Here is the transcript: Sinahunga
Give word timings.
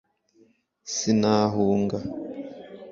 Sinahunga 0.93 1.99